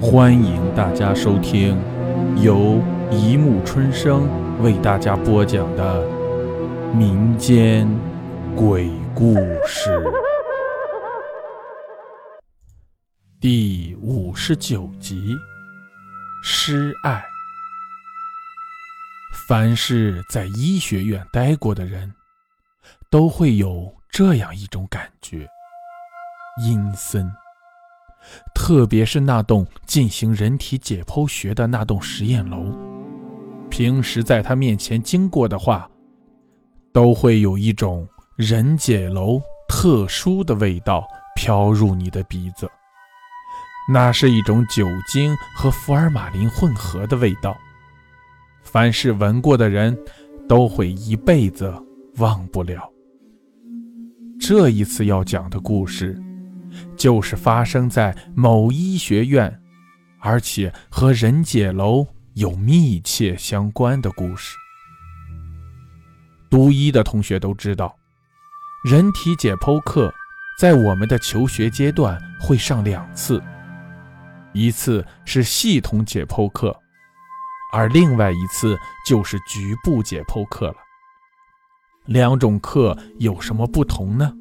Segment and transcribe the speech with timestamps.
[0.00, 1.76] 欢迎大家收听
[2.40, 4.28] 由一木春生
[4.62, 6.06] 为大家播讲的
[6.94, 7.88] 民间
[8.54, 9.34] 鬼故
[9.66, 10.00] 事
[13.40, 15.36] 第五十九集：
[16.44, 17.20] 失爱。
[19.48, 22.14] 凡是在医学院待过的人，
[23.10, 25.48] 都会有这样一种感觉：
[26.64, 27.28] 阴森。
[28.54, 32.72] 特别是那栋进行人体解剖学的那栋实验楼，
[33.70, 35.88] 平时在他面前经过的话，
[36.92, 42.68] 都会有一种人解楼特殊的味道飘入你的鼻子。
[43.90, 47.56] 那是一种酒精和福尔马林混合的味道，
[48.62, 49.96] 凡是闻过的人，
[50.46, 51.72] 都会一辈子
[52.16, 52.82] 忘不了。
[54.38, 56.20] 这一次要讲的故事。
[56.98, 59.62] 就是发生在某医学院，
[60.18, 64.56] 而且和人解楼有密切相关的故事。
[66.50, 67.96] 读医的同学都知道，
[68.84, 70.12] 人体解剖课
[70.58, 73.42] 在我们的求学阶段会上两次，
[74.52, 76.76] 一次是系统解剖课，
[77.72, 80.76] 而另外一次就是局部解剖课了。
[82.06, 84.32] 两种课有什么不同呢？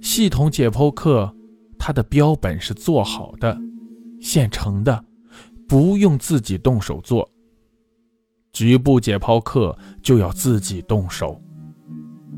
[0.00, 1.34] 系统解剖课，
[1.78, 3.58] 它的标本是做好的、
[4.20, 5.04] 现成的，
[5.66, 7.28] 不用自己动手做。
[8.52, 11.40] 局部解剖课就要自己动手，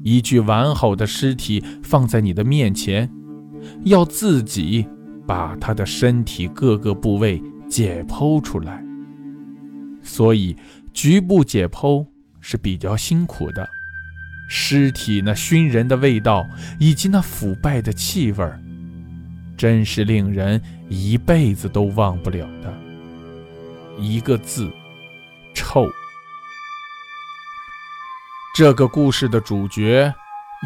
[0.02, 3.08] 一具完好的尸体放在你的面前，
[3.84, 4.86] 要自己
[5.26, 8.84] 把他的身体各个部位解剖出来。
[10.02, 10.56] 所以，
[10.92, 12.04] 局部解剖
[12.40, 13.68] 是比较辛苦的。
[14.48, 16.48] 尸体那熏人的味道，
[16.80, 18.50] 以及那腐败的气味
[19.56, 22.72] 真是令人一辈子都忘不了的。
[23.98, 24.70] 一个字，
[25.54, 25.86] 臭。
[28.54, 30.12] 这个故事的主角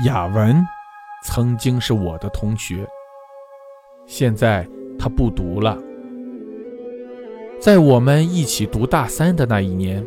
[0.05, 0.65] 雅文，
[1.25, 2.87] 曾经是我的同学，
[4.07, 4.67] 现在
[4.99, 5.77] 他不读了。
[7.61, 10.07] 在我们一起读大三的那一年，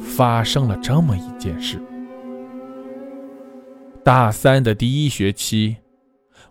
[0.00, 1.80] 发生了这么一件事。
[4.02, 5.76] 大三的第一学期，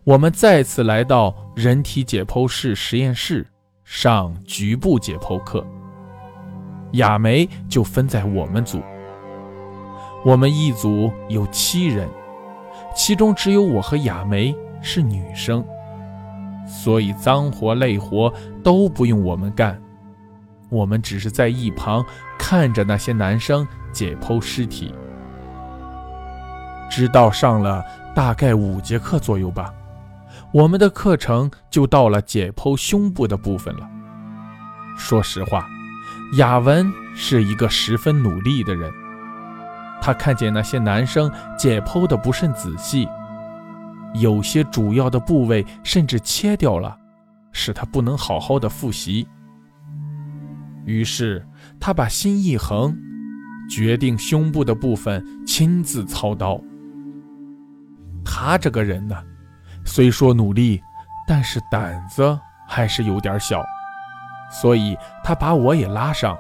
[0.04, 3.48] 我们再次来到人体解剖室实验室
[3.84, 5.66] 上局部解剖课。
[6.94, 8.80] 亚梅就分在我们组。
[10.24, 12.08] 我们一组有七人，
[12.96, 15.66] 其中只有我和亚梅是女生，
[16.68, 18.32] 所以脏活累活
[18.64, 19.82] 都不用我们干，
[20.70, 22.06] 我们只是在一旁
[22.38, 24.94] 看着那些男生解剖尸体。
[26.90, 27.86] 直到上了
[28.16, 29.74] 大概五节课左右吧，
[30.52, 33.88] 我们的课程就到了解剖胸部的部分了。
[34.98, 35.66] 说实话，
[36.38, 38.92] 雅文是一个十分努力的人。
[40.02, 43.08] 他看见那些男生解剖的不甚仔细，
[44.16, 46.98] 有些主要的部位甚至切掉了，
[47.52, 49.28] 使他不能好好的复习。
[50.86, 51.46] 于是
[51.80, 52.98] 他把心一横，
[53.70, 56.60] 决定胸部的部分亲自操刀。
[58.24, 59.16] 他这个人呢，
[59.86, 60.82] 虽说努力，
[61.28, 62.38] 但是胆子
[62.68, 63.64] 还是有点小，
[64.52, 66.38] 所以他把我也拉上，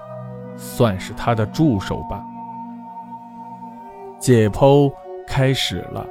[0.56, 2.24] 算是他的助手吧。
[4.20, 4.92] 解剖
[5.28, 6.06] 开始了，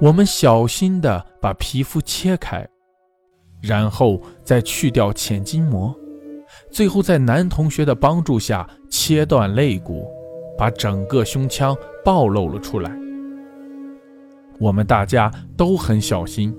[0.00, 2.66] 我们小心地把皮肤切开，
[3.60, 5.94] 然后再去掉浅筋膜，
[6.70, 10.08] 最后在男同学的帮助下切断肋骨，
[10.56, 12.90] 把整个胸腔暴露了出来。
[14.58, 16.56] 我们大家都很小心，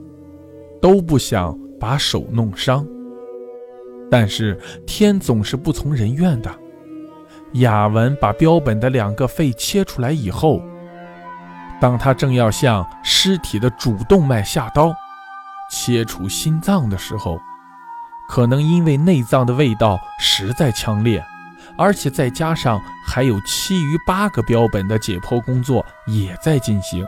[0.82, 2.86] 都不想把手弄伤。
[4.10, 6.50] 但是天总是不从人愿的。
[7.54, 10.62] 雅文把标本的两个肺切出来以后，
[11.80, 14.94] 当他正要向尸体的主动脉下刀，
[15.72, 17.40] 切除心脏的时候，
[18.30, 21.24] 可能因为内脏的味道实在强烈，
[21.78, 27.06] 而且再加上还有其余八个标本的解剖工作也在进行。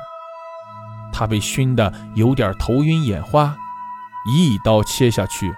[1.11, 3.55] 他被熏得有点头晕眼花，
[4.25, 5.53] 一刀切下去，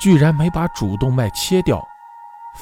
[0.00, 1.86] 居然没把主动脉切掉，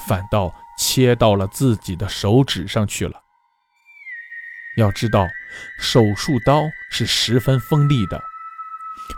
[0.07, 3.21] 反倒切到了自己的手指上去了。
[4.77, 5.25] 要知道，
[5.79, 8.21] 手术刀是十分锋利的，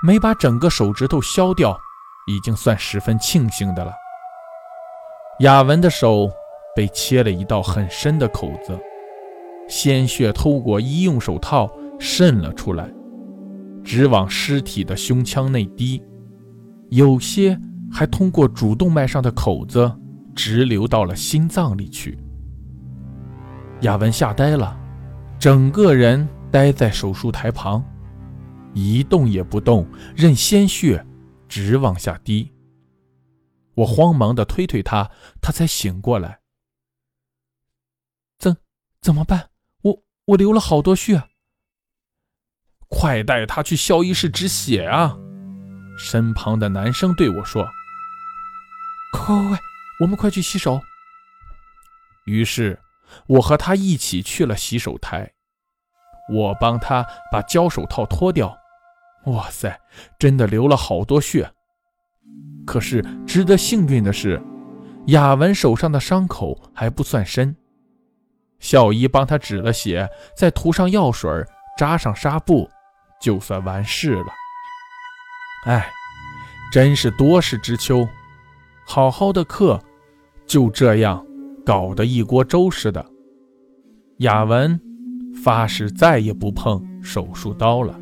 [0.04, 1.80] 没把整个手指头削掉，
[2.28, 3.92] 已经算十分庆幸的了。
[5.40, 6.30] 雅文的手
[6.76, 8.80] 被切了一道很深的口子，
[9.68, 11.68] 鲜血透过医用手套
[12.00, 12.92] 渗了出来。
[13.84, 16.04] 直往尸体的胸腔内滴，
[16.90, 17.58] 有些
[17.90, 19.90] 还通过主动脉上的口子
[20.36, 22.18] 直流到了心脏里去。
[23.82, 24.78] 亚文吓呆了，
[25.40, 27.82] 整个人呆在手术台旁，
[28.74, 31.06] 一动也不动，任鲜血
[31.48, 32.52] 直往下滴。
[33.76, 35.10] 我慌忙的推推他，
[35.42, 36.40] 他才醒过来。
[38.38, 38.58] 怎
[39.02, 39.50] 怎么办？
[39.84, 41.24] 我我流了好多血。
[42.90, 45.18] 快带他去校医室止血啊！
[45.98, 47.64] 身旁的男生对我说
[49.12, 49.60] ：“快快快，
[50.02, 50.80] 我们快去洗手。”
[52.26, 52.80] 于是，
[53.28, 55.32] 我和他一起去了洗手台。
[56.30, 58.58] 我帮他把胶手套脱掉。
[59.26, 59.80] 哇塞，
[60.20, 61.52] 真的流了好多血。
[62.66, 64.42] 可是值得幸运的是，
[65.08, 67.56] 雅文手上的伤口还不算深。
[68.60, 71.30] 校医帮他止了血，再涂上药水，
[71.78, 72.70] 扎上纱布。
[73.22, 74.34] 就算完事了。
[75.66, 75.90] 哎，
[76.72, 78.08] 真是多事之秋，
[78.86, 79.82] 好好的课
[80.46, 81.26] 就这样
[81.66, 83.06] 搞得一锅粥似的。
[84.20, 84.80] 雅文
[85.44, 88.00] 发誓再也不碰手术刀了。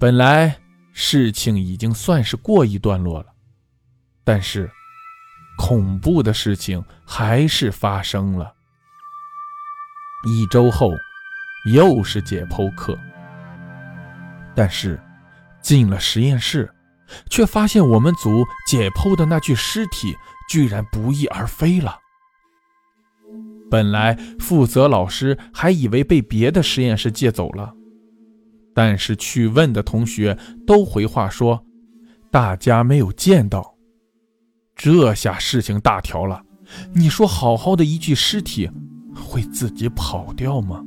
[0.00, 0.56] 本来
[0.92, 3.26] 事情已经算是过一段落了，
[4.24, 4.70] 但是
[5.56, 8.54] 恐怖的事情还是发生了。
[10.26, 10.90] 一周后。
[11.64, 12.98] 又是解剖课，
[14.54, 15.00] 但是
[15.62, 16.70] 进了实验室，
[17.30, 20.14] 却发现我们组解剖的那具尸体
[20.48, 21.98] 居然不翼而飞了。
[23.70, 27.72] 本来负责老师还以为被别的实验室借走了，
[28.74, 31.64] 但是去问的同学都回话说，
[32.30, 33.74] 大家没有见到。
[34.76, 36.42] 这下事情大条了，
[36.92, 38.70] 你说好好的一具尸体
[39.14, 40.82] 会自己跑掉吗？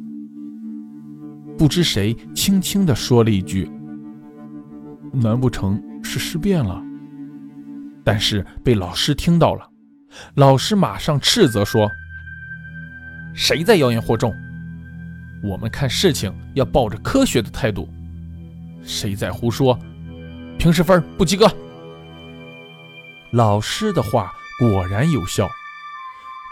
[1.57, 3.67] 不知谁轻轻地说了一句
[5.11, 6.79] ：“难不成是尸变了？”
[8.05, 9.67] 但是被老师听到了，
[10.35, 11.89] 老师马上斥责说
[13.33, 14.31] ：“谁在妖言惑众？
[15.43, 17.89] 我们看事情要抱着科学的态度，
[18.83, 19.77] 谁在胡说，
[20.59, 21.51] 平时分不及格。”
[23.33, 25.49] 老师的话果然有效，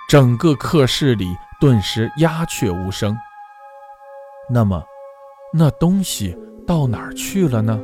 [0.10, 1.28] 整个课室里
[1.62, 3.16] 顿时鸦雀无声。
[4.50, 4.84] 那么。
[5.58, 6.38] 那东西
[6.68, 7.82] 到哪儿去了呢？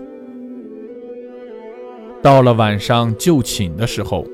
[2.21, 4.25] 到了晚上就寝的时候，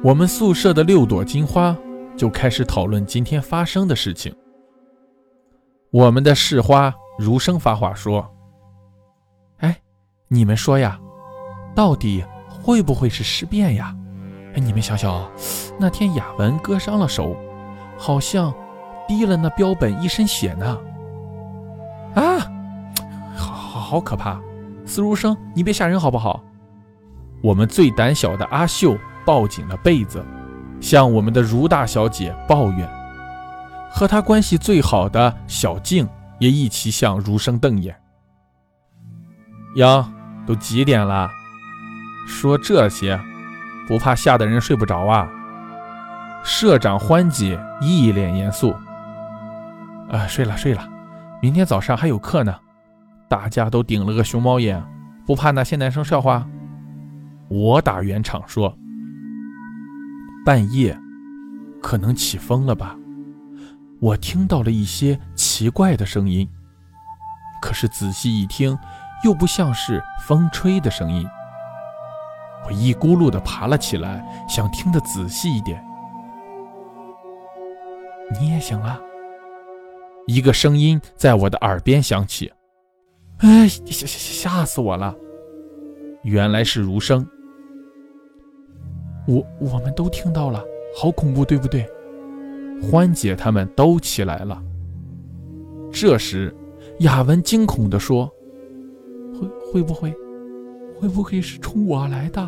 [0.00, 1.76] 我们宿舍的六朵金花
[2.16, 4.32] 就开始讨论今天发生的事情。
[5.90, 8.24] 我们的市花如生发话说
[9.58, 9.76] ：“哎，
[10.28, 11.00] 你们说呀，
[11.74, 13.92] 到底会不会是尸变呀？
[14.54, 15.28] 哎，你们想想，
[15.80, 17.34] 那天雅文割伤了手，
[17.98, 18.54] 好像
[19.08, 20.78] 滴了那标本一身血呢。”
[22.16, 22.38] 啊，
[23.36, 24.40] 好，好可怕！
[24.84, 26.42] 司如生，你别吓人好不好？
[27.42, 30.24] 我们最胆小的阿秀抱紧了被子，
[30.80, 32.88] 向我们的如大小姐抱怨。
[33.90, 36.08] 和她关系最好的小静
[36.38, 37.94] 也一起向如生瞪眼。
[39.74, 40.04] 哟，
[40.46, 41.28] 都几点了？
[42.26, 43.20] 说这些，
[43.86, 45.28] 不怕吓得人睡不着啊？
[46.42, 48.74] 社长欢姐一脸严肃。
[50.10, 50.95] 啊，睡了，睡了。
[51.42, 52.58] 明天早上还有课呢，
[53.28, 54.82] 大家都顶了个熊猫眼，
[55.26, 56.46] 不怕那些男生笑话？
[57.48, 58.76] 我打圆场说，
[60.44, 60.98] 半夜
[61.82, 62.96] 可能起风了吧？
[64.00, 66.48] 我听到了一些奇怪的声音，
[67.60, 68.76] 可是仔细一听，
[69.22, 71.26] 又不像是风吹的声音。
[72.66, 75.84] 我一咕噜的爬了起来，想听得仔细一点。
[78.40, 79.00] 你也醒了。
[80.26, 82.52] 一个声音在我的耳边响起，
[83.38, 85.14] 哎，吓吓吓吓死我了！
[86.24, 87.24] 原来是如生。
[89.28, 90.62] 我我们都听到了，
[90.96, 91.88] 好恐怖，对不对？
[92.82, 94.60] 欢姐他们都起来了。
[95.92, 96.54] 这时，
[97.00, 98.26] 雅文惊恐地说
[99.32, 100.12] ：“会会不会，
[101.00, 102.42] 会不会是冲我来的？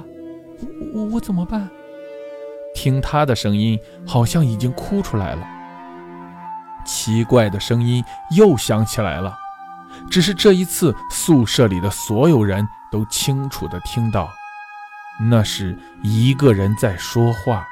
[0.61, 1.69] 我我我怎么办？”
[2.75, 5.47] 听他的声音，好像已经哭出来了。
[6.89, 9.37] 奇怪的声音又响起来了，
[10.11, 14.33] 只是这一次，宿舍里的所有人都清楚地听到，
[15.21, 17.67] 那是一个人在说话。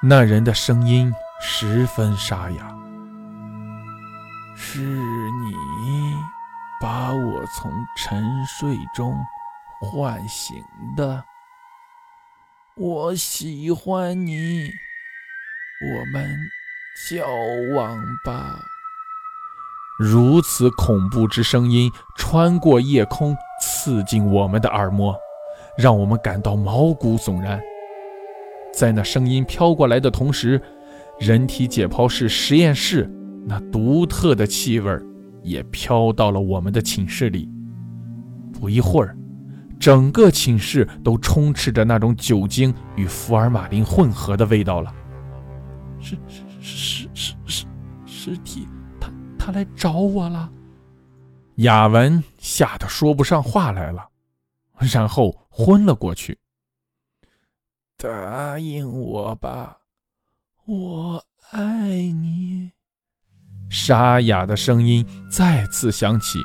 [0.00, 2.74] 那人的声音十分沙哑
[4.56, 5.52] ：“是你
[6.80, 9.14] 把我从沉睡中
[9.80, 10.56] 唤醒
[10.96, 11.22] 的。
[12.76, 14.70] 我喜欢你，
[15.82, 16.50] 我们。”
[16.96, 17.26] 交
[17.74, 18.58] 往吧！
[19.98, 25.14] 如此恐怖之声音穿过夜空，刺进我们的耳膜，
[25.76, 27.60] 让我们感到毛骨悚然。
[28.72, 30.58] 在那声音飘过来的同时，
[31.18, 33.06] 人体解剖室实验室
[33.44, 34.98] 那独特的气味
[35.42, 37.46] 也飘到了我们的寝室里。
[38.58, 39.14] 不一会儿，
[39.78, 44.90] 整个寝室都充斥着那种酒精与福尔马林混合的味道了。
[46.00, 47.64] 是是尸尸尸
[48.06, 48.66] 尸体，
[49.00, 49.08] 他
[49.38, 50.50] 他来找我了。
[51.58, 54.08] 雅文吓得说不上话来了，
[54.92, 56.36] 然后昏了过去。
[57.96, 59.78] 答应我吧，
[60.64, 61.62] 我爱
[62.10, 62.72] 你。
[63.70, 66.40] 沙哑的声音再次响起，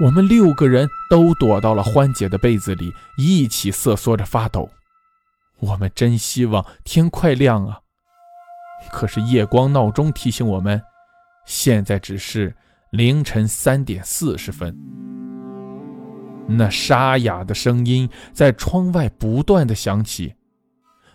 [0.00, 4.70] 我们六个人都躲到了欢姐的被子里，一起瑟缩着发抖。
[5.58, 7.80] 我们真希望天快亮啊！
[8.90, 10.80] 可是夜光闹钟提醒我们，
[11.46, 12.54] 现在只是
[12.90, 14.76] 凌晨三点四十分。
[16.46, 20.34] 那沙哑的声音在窗外不断的响起。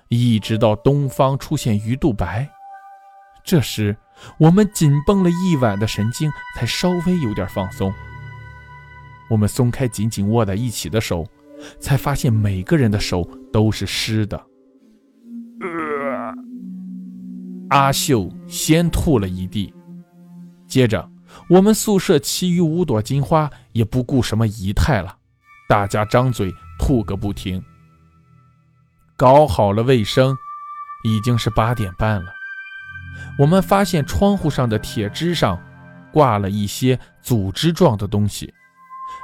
[0.07, 2.49] 一直到东方出现鱼肚白，
[3.43, 3.95] 这时
[4.39, 7.93] 我们紧绷了一晚的神经才稍微有点放松。
[9.29, 11.23] 我们松开紧紧握在一起的手，
[11.79, 13.23] 才发现每个人的手
[13.53, 14.48] 都是湿的。
[17.69, 19.71] 阿秀先吐了一地，
[20.67, 21.07] 接着
[21.47, 25.15] 我们宿舍其余五朵金花也不顾什么仪态了，
[25.67, 27.63] 大家张嘴吐个不停。
[29.15, 30.35] 搞好了卫生，
[31.03, 32.31] 已经是八点半了。
[33.37, 35.61] 我们发现窗户上的铁枝上
[36.11, 38.51] 挂了一些组织状的东西，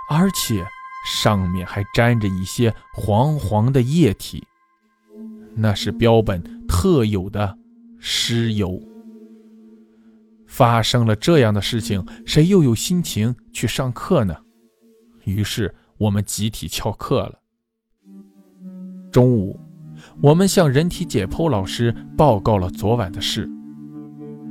[0.09, 0.63] 而且
[1.07, 4.45] 上面还沾着一些黄黄的液体，
[5.55, 7.57] 那是标本特有的
[8.07, 8.79] 尸油。
[10.45, 14.35] 发生了这样的事情，谁又有心情去上课呢？
[15.24, 17.39] 于是我们集体翘课了。
[19.12, 19.59] 中午。
[20.21, 23.50] 我们向人体解剖老师报告了昨晚的事。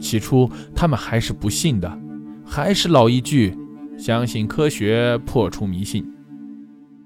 [0.01, 1.99] 起初他们还是不信的，
[2.45, 3.57] 还是老一句，
[3.97, 6.05] 相信科学，破除迷信。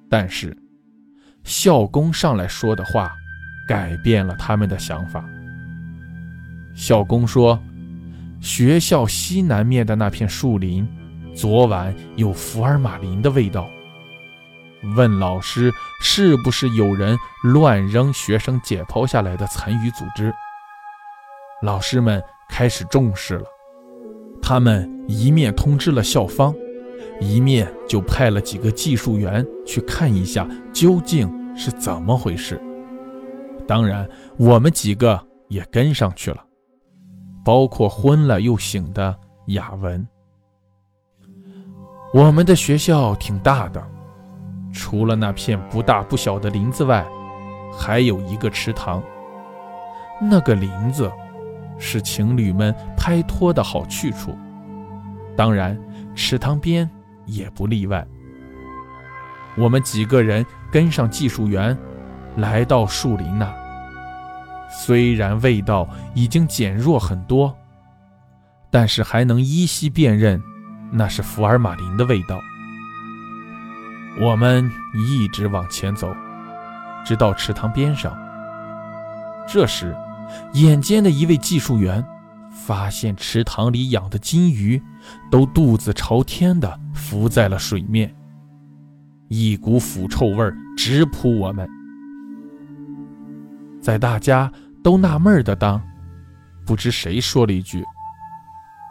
[0.08, 0.56] 但是
[1.44, 3.12] 校工上来说的话，
[3.68, 5.22] 改变了他们的想法。
[6.78, 7.58] 校工说，
[8.40, 10.88] 学校西南面的那片树林，
[11.34, 13.68] 昨晚有福尔马林的味道。
[14.96, 20.32] 问老师是不是有人乱扔学生解剖下来的残余组织？
[21.62, 23.46] 老师们开始重视了，
[24.40, 26.54] 他们一面通知了校方，
[27.20, 32.62] 一面就派了几个技术员去看一下究竟是怎么回事。
[33.66, 36.44] 当然，我们几个也跟上去了，
[37.44, 39.16] 包括昏了又醒的
[39.46, 40.06] 雅文。
[42.12, 43.82] 我们的学校挺大的。
[44.70, 47.04] 除了那片不大不小的林子外，
[47.72, 49.02] 还有一个池塘。
[50.20, 51.10] 那个林子
[51.78, 54.36] 是情侣们拍拖的好去处，
[55.36, 55.78] 当然，
[56.14, 56.88] 池塘边
[57.24, 58.06] 也不例外。
[59.56, 61.76] 我们几个人跟上技术员，
[62.36, 63.52] 来到树林那。
[64.70, 67.56] 虽然味道已经减弱很多，
[68.70, 70.42] 但是还能依稀辨认，
[70.92, 72.38] 那是福尔马林的味道。
[74.20, 76.12] 我们一直往前走，
[77.04, 78.16] 直到池塘边上。
[79.46, 79.96] 这时，
[80.54, 82.04] 眼尖的一位技术员
[82.50, 84.82] 发现池塘里养的金鱼
[85.30, 88.14] 都肚子朝天的浮在了水面，
[89.28, 91.68] 一股腐臭味直扑我们。
[93.88, 94.52] 在大家
[94.84, 95.82] 都纳闷的当，
[96.66, 97.82] 不知谁说了一句：“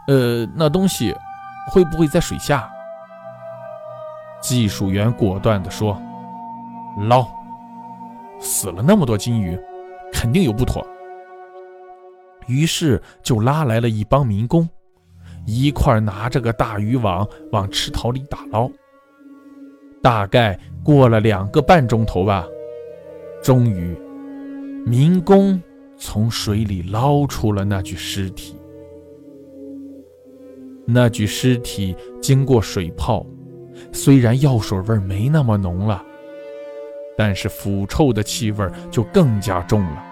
[0.08, 1.14] 呃，那东西
[1.68, 2.68] 会不会在水下？”
[4.42, 5.96] 技术员果断地说
[7.08, 7.24] ：“捞，
[8.40, 9.56] 死了那么多金鱼，
[10.12, 10.84] 肯定有不妥。”
[12.48, 14.68] 于是就拉来了一帮民工，
[15.46, 18.68] 一块拿着个大渔网往池塘里打捞。
[20.02, 22.44] 大概过了两个半钟头吧，
[23.44, 23.96] 终于，
[24.86, 25.60] 民工
[25.96, 28.56] 从水里捞出了那具尸体。
[30.86, 33.24] 那具尸体经过水泡。
[33.92, 36.02] 虽然药水味没那么浓了，
[37.16, 40.04] 但是腐臭的气味就更加重了。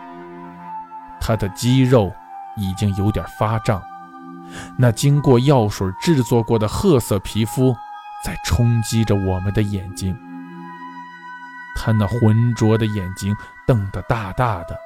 [1.21, 2.13] 他的肌肉
[2.57, 3.83] 已经有点发胀，
[4.79, 7.75] 那经过药水制作过的褐色皮肤
[8.25, 10.17] 在冲击着我们的眼睛。
[11.75, 13.35] 他那浑浊的眼睛
[13.67, 14.79] 瞪得大大的，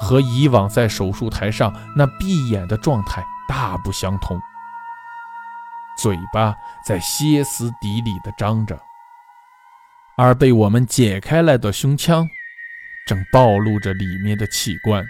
[0.00, 4.40] 和以往在手术台上那闭眼的状态大不相同。
[5.98, 6.54] 嘴巴
[6.86, 8.78] 在歇斯底里地张着，
[10.16, 12.26] 而被我们解开来的胸腔
[13.06, 15.04] 正暴露着里面的器官。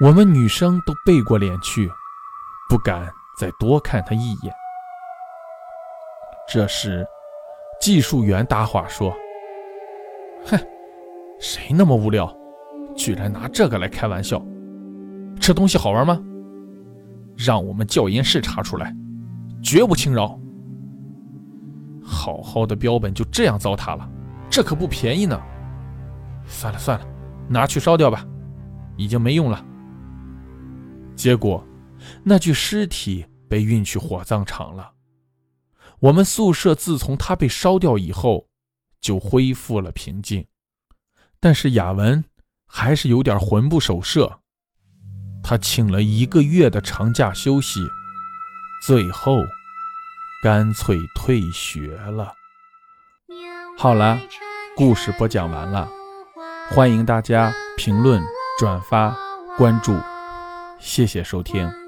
[0.00, 1.88] 我们女生都背过脸去，
[2.68, 4.52] 不敢再多看他一眼。
[6.48, 7.06] 这时，
[7.80, 9.14] 技术员搭话说
[10.46, 10.58] ：“哼，
[11.44, 12.34] 谁那么无聊，
[12.96, 14.42] 居然拿这个来开玩笑？
[15.38, 16.18] 这东西好玩吗？
[17.36, 18.96] 让我们教研室查出来，
[19.62, 20.40] 绝不轻饶。
[22.02, 24.10] 好好的标本就这样糟蹋了，
[24.48, 25.38] 这可不便宜呢。
[26.46, 27.06] 算了算了，
[27.46, 28.26] 拿去烧掉吧，
[28.96, 29.62] 已经没用了。”
[31.14, 31.62] 结果，
[32.22, 34.92] 那具尸体被运去火葬场了。
[36.00, 38.46] 我们宿舍自从它被烧掉以后，
[39.02, 40.42] 就恢复了平静。
[41.44, 42.24] 但是雅文
[42.66, 44.40] 还是有点魂不守舍。
[45.42, 47.86] 他请了一个月的长假休息，
[48.86, 49.42] 最后
[50.42, 52.32] 干脆退学了。
[53.76, 54.18] 好了，
[54.74, 55.86] 故事播讲完了，
[56.70, 58.22] 欢迎大家评论、
[58.58, 59.14] 转发、
[59.58, 59.94] 关注。
[60.80, 61.83] 谢谢收听。